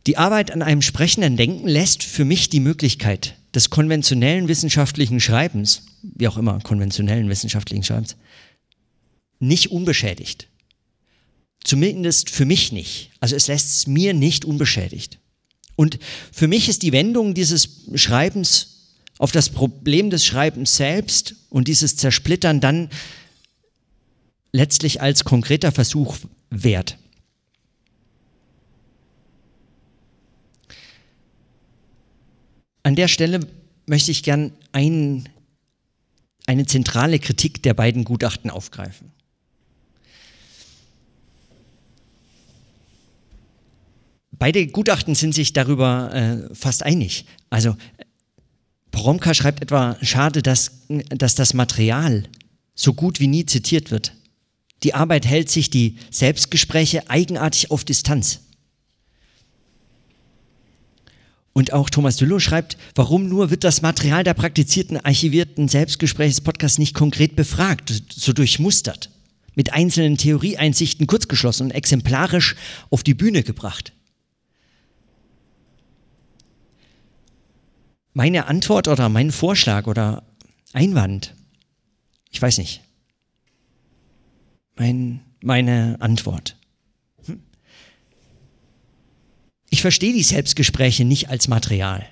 [0.06, 5.84] Die Arbeit an einem sprechenden Denken lässt für mich die Möglichkeit des konventionellen wissenschaftlichen Schreibens,
[6.02, 8.16] wie auch immer, konventionellen wissenschaftlichen Schreibens,
[9.40, 10.48] nicht unbeschädigt.
[11.64, 13.12] Zumindest für mich nicht.
[13.20, 15.20] Also es lässt es mir nicht unbeschädigt.
[15.76, 16.00] Und
[16.32, 21.98] für mich ist die Wendung dieses Schreibens auf das Problem des Schreibens selbst und dieses
[21.98, 22.90] Zersplittern dann
[24.52, 26.18] letztlich als konkreter Versuch
[26.50, 26.98] wert.
[32.84, 33.42] An der Stelle
[33.86, 35.28] möchte ich gern ein,
[36.46, 39.12] eine zentrale Kritik der beiden Gutachten aufgreifen.
[44.32, 47.26] Beide Gutachten sind sich darüber äh, fast einig.
[47.50, 47.76] Also
[48.92, 52.24] Poromka schreibt etwa, schade, dass, dass das Material
[52.76, 54.14] so gut wie nie zitiert wird.
[54.84, 58.42] Die Arbeit hält sich die Selbstgespräche eigenartig auf Distanz.
[61.54, 66.94] Und auch Thomas Düllow schreibt, warum nur wird das Material der praktizierten, archivierten Selbstgesprächspodcasts nicht
[66.94, 69.10] konkret befragt, so durchmustert,
[69.56, 72.56] mit einzelnen Theorieeinsichten kurzgeschlossen und exemplarisch
[72.92, 73.94] auf die Bühne gebracht.
[78.14, 80.24] Meine Antwort oder mein Vorschlag oder
[80.74, 81.34] Einwand,
[82.30, 82.82] ich weiß nicht,
[84.78, 86.56] mein, meine Antwort.
[89.70, 92.06] Ich verstehe die Selbstgespräche nicht als Material.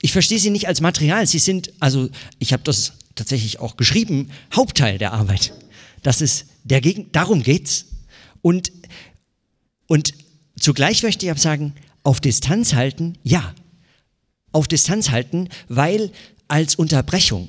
[0.00, 1.26] Ich verstehe sie nicht als Material.
[1.26, 5.52] Sie sind, also ich habe das tatsächlich auch geschrieben, Hauptteil der Arbeit.
[6.02, 7.86] Das ist der Gegen darum geht's.
[8.40, 8.72] Und,
[9.86, 10.14] und
[10.58, 13.54] zugleich möchte ich aber sagen, auf Distanz halten, ja.
[14.50, 16.10] Auf Distanz halten, weil
[16.48, 17.48] als Unterbrechung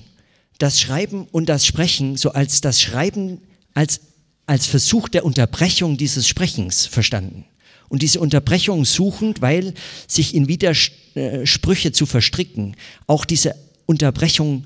[0.60, 3.42] das Schreiben und das Sprechen, so als das Schreiben,
[3.74, 4.02] als,
[4.46, 7.46] als Versuch der Unterbrechung dieses Sprechens verstanden
[7.90, 9.74] und diese Unterbrechung suchend, weil
[10.08, 13.56] sich in Widersprüche zu verstricken auch diese
[13.86, 14.66] Unterbrechung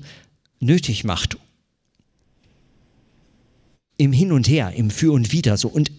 [0.60, 1.36] nötig macht.
[3.96, 5.90] Im Hin und Her, im Für und Wider, so und,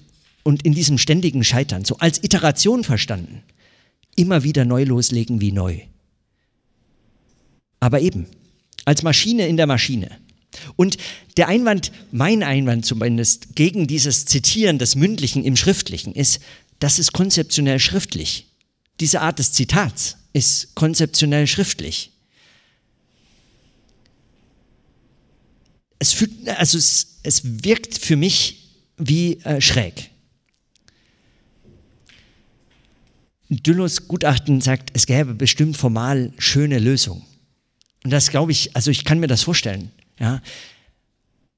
[0.44, 3.44] und in diesem ständigen Scheitern, so als Iteration verstanden.
[4.16, 5.82] Immer wieder neu loslegen wie neu.
[7.80, 8.26] Aber eben,
[8.86, 10.18] als Maschine in der Maschine.
[10.76, 10.98] Und
[11.38, 16.40] der Einwand, mein Einwand zumindest, gegen dieses Zitieren des Mündlichen im Schriftlichen ist,
[16.80, 18.48] das ist konzeptionell schriftlich.
[19.00, 22.12] Diese Art des Zitats ist konzeptionell schriftlich.
[26.00, 30.10] Es, fühlt, also es, es wirkt für mich wie äh, schräg.
[33.50, 37.26] Düllos Gutachten sagt, es gäbe bestimmt formal schöne Lösungen.
[38.04, 39.92] Und das glaube ich, also ich kann mir das vorstellen.
[40.20, 40.42] Ja.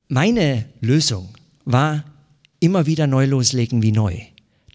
[0.07, 1.29] Meine Lösung
[1.65, 2.03] war
[2.59, 4.21] immer wieder neu loslegen wie neu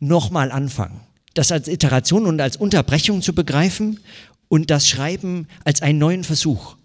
[0.00, 1.00] nochmal anfangen.
[1.34, 4.00] Das als Iteration und als Unterbrechung zu begreifen
[4.48, 6.76] und das Schreiben als einen neuen Versuch,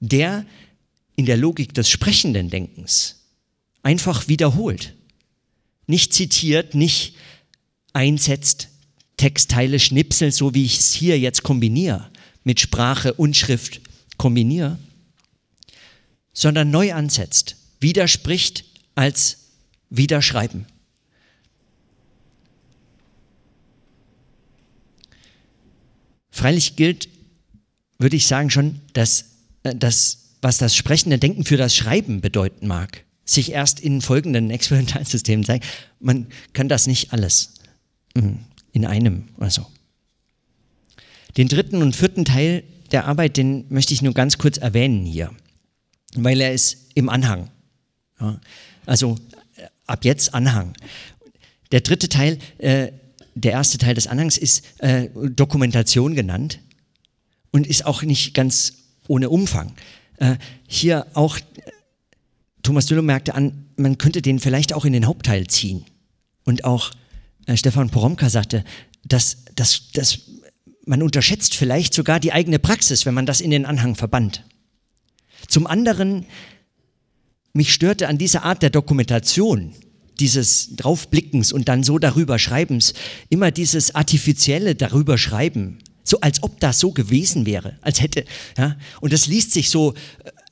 [0.00, 0.44] der
[1.16, 3.20] in der Logik des sprechenden Denkens
[3.82, 4.94] einfach wiederholt,
[5.86, 7.16] nicht zitiert, nicht
[7.92, 8.68] einsetzt,
[9.16, 12.10] Textteile schnipselt, so wie ich es hier jetzt kombiniere,
[12.42, 13.80] mit Sprache und Schrift
[14.16, 14.78] kombiniere,
[16.34, 19.38] sondern neu ansetzt, widerspricht als
[19.88, 20.66] Wiederschreiben.
[26.30, 27.08] Freilich gilt,
[27.98, 29.26] würde ich sagen, schon, dass
[29.62, 34.50] äh, das, was das sprechende Denken für das Schreiben bedeuten mag, sich erst in folgenden
[34.50, 35.64] Experimentalsystemen zeigt.
[36.00, 37.54] Man kann das nicht alles
[38.14, 38.40] mhm,
[38.72, 39.66] in einem oder so.
[41.36, 45.30] Den dritten und vierten Teil der Arbeit, den möchte ich nur ganz kurz erwähnen hier,
[46.14, 47.50] weil er ist im Anhang.
[48.20, 48.40] Ja,
[48.86, 49.16] also
[49.56, 50.74] äh, ab jetzt Anhang.
[51.72, 52.92] Der dritte Teil äh,
[53.34, 56.60] der erste Teil des Anhangs ist äh, Dokumentation genannt
[57.50, 58.74] und ist auch nicht ganz
[59.08, 59.74] ohne Umfang.
[60.18, 61.38] Äh, hier auch,
[62.62, 65.84] Thomas Düllow merkte an, man könnte den vielleicht auch in den Hauptteil ziehen.
[66.44, 66.92] Und auch
[67.46, 68.64] äh, Stefan Poromka sagte,
[69.04, 70.20] dass, dass, dass
[70.86, 74.44] man unterschätzt vielleicht sogar die eigene Praxis, wenn man das in den Anhang verbannt.
[75.48, 76.26] Zum anderen,
[77.52, 79.74] mich störte an dieser Art der Dokumentation,
[80.20, 82.94] dieses Draufblickens und dann so darüber Schreibens,
[83.28, 88.24] immer dieses artifizielle darüber Schreiben, so als ob das so gewesen wäre, als hätte,
[88.56, 89.94] ja, und das liest sich so,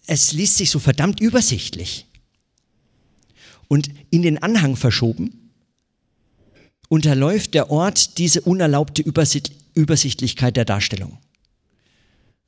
[0.06, 2.06] es liest sich so verdammt übersichtlich.
[3.68, 5.50] Und in den Anhang verschoben
[6.88, 11.18] unterläuft der Ort diese unerlaubte Übersicht Übersichtlichkeit der Darstellung.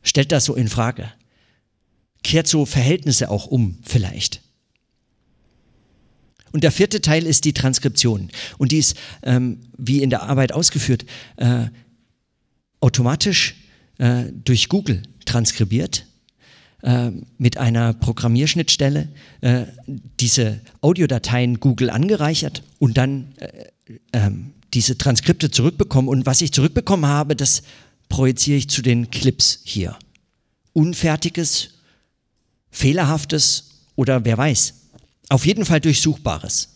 [0.03, 1.11] Stellt das so in Frage.
[2.35, 4.40] Kehrt so Verhältnisse auch um, vielleicht.
[6.51, 8.29] Und der vierte Teil ist die Transkription.
[8.59, 11.05] Und die ist, ähm, wie in der Arbeit ausgeführt,
[11.37, 11.66] äh,
[12.81, 13.55] automatisch
[13.99, 16.07] äh, durch Google transkribiert
[16.83, 19.66] äh, mit einer Programmierschnittstelle äh,
[20.18, 23.66] diese Audiodateien Google angereichert und dann äh,
[24.12, 27.62] ähm, diese Transkripte zurückbekommen und was ich zurückbekommen habe, das
[28.09, 29.97] projiziere ich zu den Clips hier.
[30.73, 31.74] Unfertiges,
[32.75, 34.75] fehlerhaftes oder wer weiß.
[35.31, 36.69] Auf jeden Fall Durchsuchbares.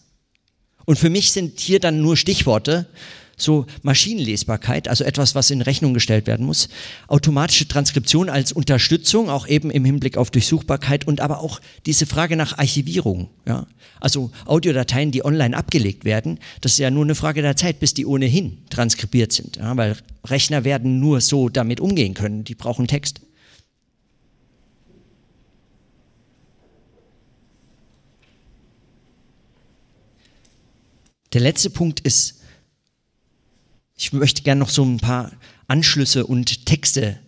[0.87, 2.87] Und für mich sind hier dann nur Stichworte,
[3.37, 6.69] so Maschinenlesbarkeit, also etwas, was in Rechnung gestellt werden muss,
[7.07, 12.37] automatische Transkription als Unterstützung, auch eben im Hinblick auf Durchsuchbarkeit und aber auch diese Frage
[12.37, 13.29] nach Archivierung.
[13.47, 13.67] Ja?
[14.01, 17.95] Also Audiodateien, die online abgelegt werden, das ist ja nur eine Frage der Zeit, bis
[17.95, 19.77] die ohnehin transkribiert sind, ja?
[19.77, 23.21] weil Rechner werden nur so damit umgehen können, die brauchen Text.
[31.33, 32.39] Der letzte Punkt ist
[33.99, 35.33] ich möchte gerne noch so ein paar
[35.67, 37.19] Anschlüsse und Texte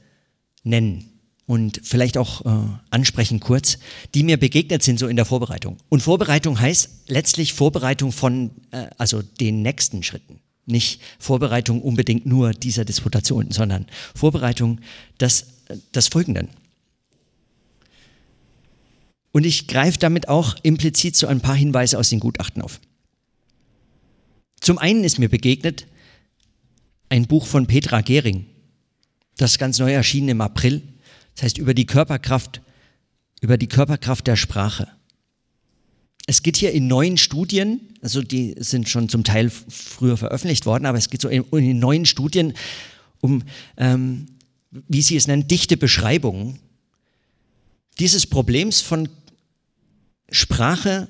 [0.62, 1.10] nennen
[1.46, 3.78] und vielleicht auch äh, ansprechen kurz,
[4.14, 5.78] die mir begegnet sind so in der Vorbereitung.
[5.88, 10.38] Und Vorbereitung heißt letztlich Vorbereitung von äh, also den nächsten Schritten.
[10.64, 14.80] Nicht Vorbereitung unbedingt nur dieser Disputation, sondern Vorbereitung
[15.18, 15.46] des,
[15.92, 16.48] des Folgenden.
[19.32, 22.80] Und ich greife damit auch implizit so ein paar Hinweise aus den Gutachten auf.
[24.60, 25.86] Zum einen ist mir begegnet,
[27.08, 28.46] ein Buch von Petra Gehring.
[29.36, 30.82] Das ganz neu erschienen im April.
[31.34, 32.60] Das heißt über die Körperkraft,
[33.40, 34.88] über die Körperkraft der Sprache.
[36.26, 40.86] Es geht hier in neuen Studien, also die sind schon zum Teil früher veröffentlicht worden,
[40.86, 42.54] aber es geht so in, in neuen Studien
[43.20, 43.42] um,
[43.76, 44.26] ähm,
[44.70, 46.60] wie sie es nennen, dichte Beschreibungen
[47.98, 49.08] dieses Problems von
[50.30, 51.08] Sprache,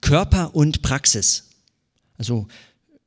[0.00, 1.50] Körper und Praxis.
[2.16, 2.48] Also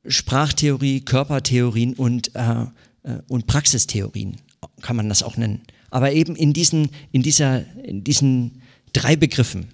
[0.08, 2.62] Sprachtheorie, Körpertheorien und, äh,
[3.02, 4.36] äh, und Praxistheorien,
[4.82, 5.62] kann man das auch nennen.
[5.90, 9.68] Aber eben in diesen, in, dieser, in diesen drei Begriffen.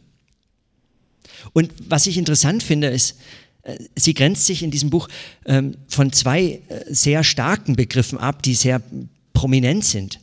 [1.52, 3.16] Und was ich interessant finde, ist,
[3.62, 5.08] äh, sie grenzt sich in diesem Buch
[5.46, 8.82] ähm, von zwei äh, sehr starken Begriffen ab, die sehr
[9.32, 10.20] prominent sind.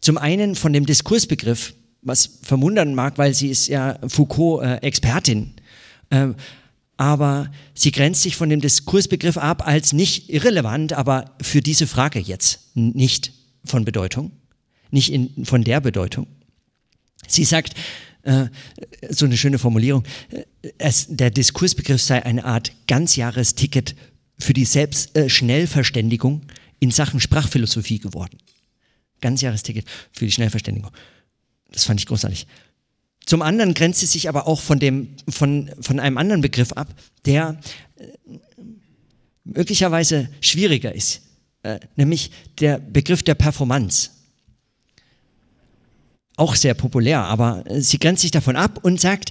[0.00, 5.52] Zum einen von dem Diskursbegriff, was verwundern mag, weil sie ist ja Foucault-Expertin.
[6.10, 6.28] Äh,
[6.96, 12.18] aber sie grenzt sich von dem Diskursbegriff ab als nicht irrelevant, aber für diese Frage
[12.18, 13.32] jetzt nicht
[13.64, 14.32] von Bedeutung,
[14.90, 16.26] nicht in, von der Bedeutung.
[17.26, 17.74] Sie sagt,
[18.22, 18.46] äh,
[19.10, 20.44] so eine schöne Formulierung, äh,
[20.78, 23.96] es, der Diskursbegriff sei eine Art Ganzjahresticket
[24.38, 26.52] für die Selbstschnellverständigung äh,
[26.82, 28.38] in Sachen Sprachphilosophie geworden.
[29.20, 30.90] Ganzjahresticket für die Schnellverständigung.
[31.70, 32.46] Das fand ich großartig.
[33.26, 36.88] Zum anderen grenzt es sich aber auch von, dem, von, von einem anderen Begriff ab,
[37.24, 37.60] der
[37.96, 38.06] äh,
[39.44, 41.22] möglicherweise schwieriger ist,
[41.62, 44.10] äh, nämlich der Begriff der Performance.
[46.36, 49.30] Auch sehr populär, aber äh, sie grenzt sich davon ab und sagt,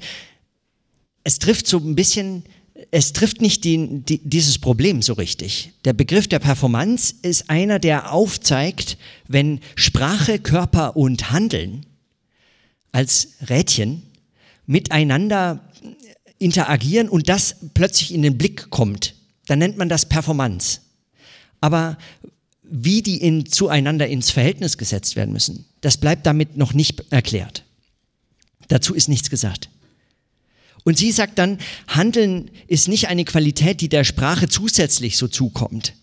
[1.24, 2.44] es trifft so ein bisschen,
[2.92, 5.74] es trifft nicht die, die, dieses Problem so richtig.
[5.86, 11.86] Der Begriff der Performance ist einer, der aufzeigt, wenn Sprache, Körper und Handeln
[12.92, 14.04] als Rädchen
[14.66, 15.62] miteinander
[16.40, 19.16] interagieren und das plötzlich in den Blick kommt,
[19.48, 20.80] dann nennt man das Performance.
[21.60, 21.98] Aber
[22.64, 27.64] wie die in, zueinander ins Verhältnis gesetzt werden müssen, das bleibt damit noch nicht erklärt.
[28.70, 29.70] Dazu ist nichts gesagt.
[30.84, 35.94] Und sie sagt dann, Handeln ist nicht eine Qualität, die der Sprache zusätzlich so zukommt.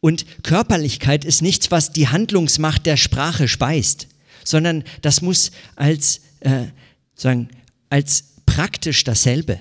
[0.00, 4.08] Und Körperlichkeit ist nichts, was die Handlungsmacht der Sprache speist
[4.48, 6.68] sondern das muss als, äh,
[7.14, 7.50] sagen,
[7.90, 9.60] als praktisch dasselbe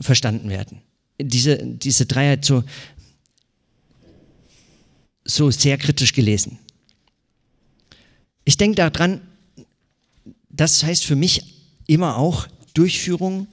[0.00, 0.82] verstanden werden.
[1.20, 2.64] Diese, diese Dreiheit so,
[5.24, 6.58] so sehr kritisch gelesen.
[8.44, 9.20] Ich denke daran,
[10.50, 11.54] das heißt für mich
[11.86, 13.46] immer auch Durchführung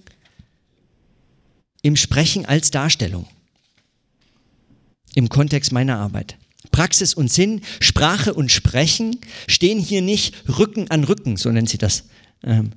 [1.83, 3.27] im Sprechen als Darstellung.
[5.13, 6.37] Im Kontext meiner Arbeit.
[6.71, 11.77] Praxis und Sinn, Sprache und Sprechen stehen hier nicht Rücken an Rücken, so nennt sie
[11.77, 12.05] das
[12.43, 12.71] ähm,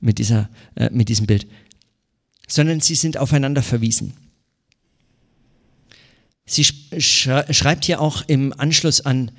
[0.00, 1.46] mit, dieser, äh, mit diesem Bild,
[2.48, 4.14] sondern sie sind aufeinander verwiesen.
[6.44, 9.32] Sie schreibt hier auch im Anschluss an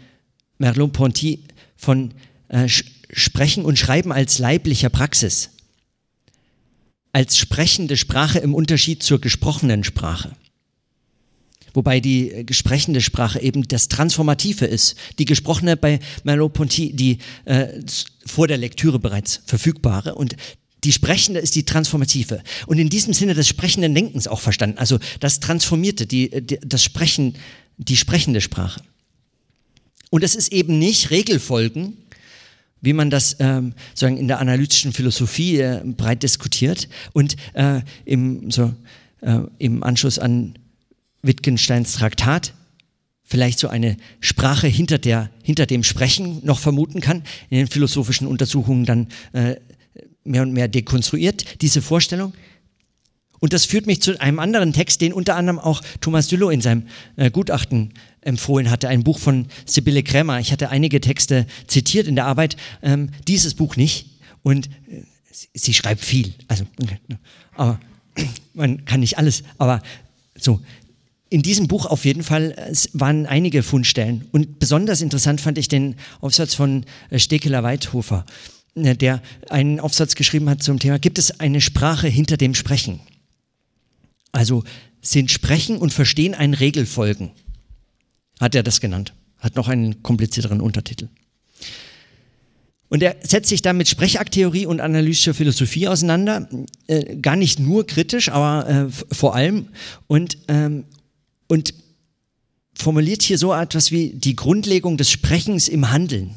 [0.57, 1.43] Merleau-Ponty
[1.77, 2.13] von
[2.49, 5.51] äh, Sprechen und Schreiben als leiblicher Praxis,
[7.13, 10.35] als sprechende Sprache im Unterschied zur gesprochenen Sprache
[11.77, 14.95] wobei die äh, gesprechende Sprache eben das Transformative ist.
[15.19, 17.67] Die gesprochene bei Merleau-Ponty, die äh,
[18.25, 20.35] vor der Lektüre bereits verfügbare und
[20.83, 22.41] die sprechende ist die transformative.
[22.65, 24.79] Und in diesem Sinne des sprechenden Denkens auch verstanden.
[24.79, 27.35] Also das Transformierte, die, äh, die, das Sprechen,
[27.77, 28.81] die sprechende Sprache.
[30.09, 31.93] Und es ist eben nicht Regelfolgen,
[32.81, 38.49] wie man das ähm, sagen, in der analytischen Philosophie äh, breit diskutiert und äh, im,
[38.49, 38.73] so,
[39.21, 40.57] äh, im Anschluss an
[41.21, 42.53] Wittgensteins Traktat
[43.27, 48.25] vielleicht so eine Sprache hinter, der, hinter dem Sprechen noch vermuten kann, in den philosophischen
[48.25, 49.57] Untersuchungen dann äh,
[50.23, 52.33] mehr und mehr dekonstruiert, diese Vorstellung.
[53.39, 56.61] Und das führt mich zu einem anderen Text, den unter anderem auch Thomas Düllow in
[56.61, 56.87] seinem
[57.17, 60.39] äh, Gutachten empfohlen hatte, ein Buch von Sibylle Krämer.
[60.39, 64.07] Ich hatte einige Texte zitiert in der Arbeit, ähm, dieses Buch nicht.
[64.41, 65.03] Und äh,
[65.53, 66.65] sie schreibt viel, also,
[67.55, 67.79] aber
[68.53, 69.83] man kann nicht alles, aber
[70.39, 70.61] so,
[71.29, 72.55] in diesem Buch auf jeden Fall
[72.93, 74.25] waren einige Fundstellen.
[74.31, 78.25] Und besonders interessant fand ich den Aufsatz von äh, Stekeler Weidhofer,
[78.75, 82.99] äh, der einen Aufsatz geschrieben hat zum Thema, gibt es eine Sprache hinter dem Sprechen?
[84.31, 84.63] Also
[85.01, 87.31] sind Sprechen und Verstehen ein Regelfolgen?
[88.39, 89.13] Hat er das genannt.
[89.39, 91.09] Hat noch einen komplizierteren Untertitel.
[92.89, 96.47] Und er setzt sich da mit Sprechakttheorie und analytischer Philosophie auseinander,
[96.87, 99.67] äh, gar nicht nur kritisch, aber äh, vor allem.
[100.07, 100.85] Und, ähm,
[101.47, 101.73] und
[102.73, 106.35] formuliert hier so etwas wie die Grundlegung des Sprechens im Handeln.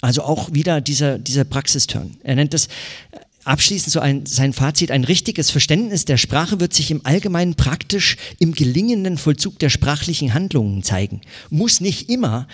[0.00, 2.16] Also auch wieder dieser, dieser Praxisturn.
[2.22, 6.72] Er nennt das äh, abschließend so ein, sein Fazit, ein richtiges Verständnis der Sprache wird
[6.72, 11.22] sich im Allgemeinen praktisch im gelingenden Vollzug der sprachlichen Handlungen zeigen.
[11.50, 12.46] Muss nicht immer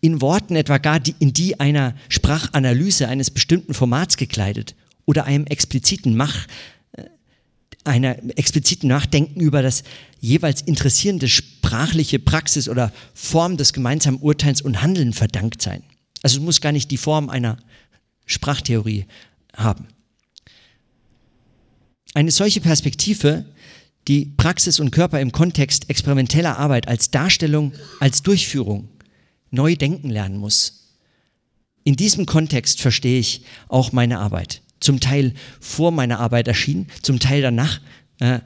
[0.00, 4.74] in Worten etwa gar die, in die einer Sprachanalyse eines bestimmten Formats gekleidet
[5.06, 6.46] oder einem expliziten Mach,
[7.88, 9.82] einer expliziten Nachdenken über das
[10.20, 15.82] jeweils interessierende sprachliche Praxis oder Form des gemeinsamen Urteils und Handeln verdankt sein.
[16.22, 17.58] Also es muss gar nicht die Form einer
[18.26, 19.06] Sprachtheorie
[19.56, 19.88] haben.
[22.14, 23.44] Eine solche Perspektive,
[24.06, 28.88] die Praxis und Körper im Kontext experimenteller Arbeit als Darstellung, als Durchführung
[29.50, 30.94] neu denken lernen muss.
[31.84, 37.20] In diesem Kontext verstehe ich auch meine Arbeit zum Teil vor meiner Arbeit erschienen, zum
[37.20, 37.80] Teil danach.
[38.20, 38.40] Äh,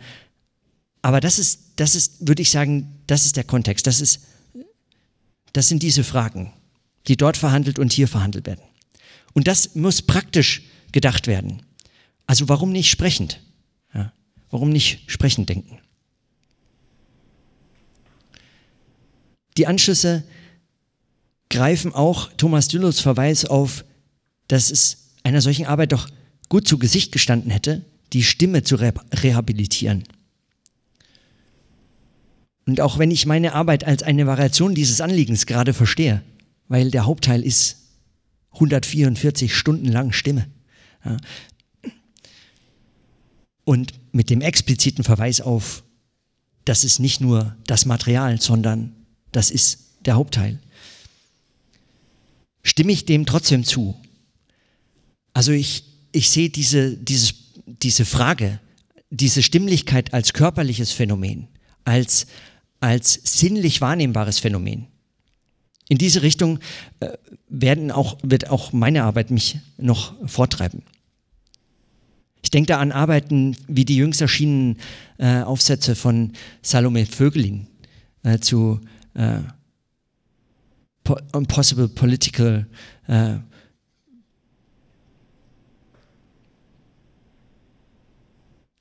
[1.03, 3.87] aber das ist, das ist, würde ich sagen, das ist der Kontext.
[3.87, 4.21] Das ist,
[5.53, 6.53] das sind diese Fragen,
[7.09, 8.63] die dort verhandelt und hier verhandelt werden.
[9.35, 10.63] Und das muss praktisch
[10.93, 11.63] gedacht werden.
[12.27, 13.41] Also warum nicht sprechend?
[14.53, 15.79] Warum nicht sprechend denken?
[19.57, 20.25] Die Anschlüsse
[21.49, 23.85] greifen auch Thomas Düllows Verweis auf,
[24.49, 26.09] dass es einer solchen Arbeit doch
[26.53, 27.83] gut zu Gesicht gestanden hätte,
[28.13, 30.05] die Stimme zu rehabilitieren.
[32.67, 36.23] Und auch wenn ich meine Arbeit als eine Variation dieses Anliegens gerade verstehe,
[36.69, 37.79] weil der Hauptteil ist
[38.51, 40.47] 144 Stunden lang Stimme.
[41.07, 41.17] Ja.
[43.65, 45.83] Und mit dem expliziten Verweis auf,
[46.67, 48.93] das ist nicht nur das Material, sondern
[49.33, 50.59] das ist der Hauptteil.
[52.63, 53.99] Stimme ich dem trotzdem zu?
[55.33, 57.35] Also ich, ich sehe diese, dieses,
[57.67, 58.61] diese Frage,
[59.11, 61.49] diese Stimmlichkeit als körperliches Phänomen,
[61.85, 62.27] als,
[62.81, 64.87] als sinnlich wahrnehmbares Phänomen.
[65.89, 66.59] In diese Richtung
[67.01, 67.09] äh,
[67.49, 70.83] werden auch, wird auch meine Arbeit mich noch vortreiben.
[72.43, 74.79] Ich denke da an Arbeiten wie die jüngst erschienenen
[75.19, 76.33] äh, Aufsätze von
[76.63, 77.67] Salome Vögelin
[78.23, 78.81] äh, zu
[79.15, 79.41] äh,
[81.05, 82.67] Possible Political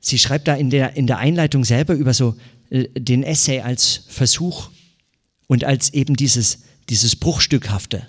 [0.01, 2.35] Sie schreibt da in der, in der Einleitung selber über so
[2.71, 4.71] äh, den Essay als Versuch
[5.47, 8.07] und als eben dieses, dieses Bruchstückhafte.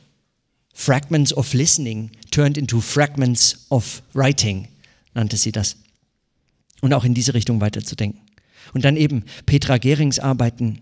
[0.72, 4.68] Fragments of Listening turned into Fragments of Writing,
[5.12, 5.76] nannte sie das.
[6.80, 8.20] Und auch in diese Richtung weiterzudenken.
[8.72, 10.80] Und dann eben Petra Gerings Arbeiten.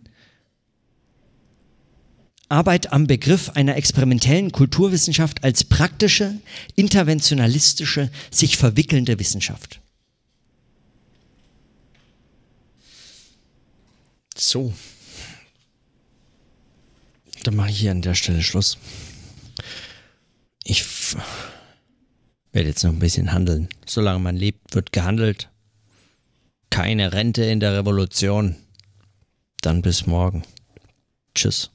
[2.48, 6.40] Arbeit am Begriff einer experimentellen Kulturwissenschaft als praktische,
[6.76, 9.79] interventionalistische, sich verwickelnde Wissenschaft.
[14.40, 14.72] So.
[17.42, 18.78] Dann mache ich hier an der Stelle Schluss.
[20.64, 20.82] Ich
[22.52, 23.68] werde jetzt noch ein bisschen handeln.
[23.84, 25.50] Solange man lebt, wird gehandelt.
[26.70, 28.56] Keine Rente in der Revolution.
[29.60, 30.42] Dann bis morgen.
[31.34, 31.70] Tschüss.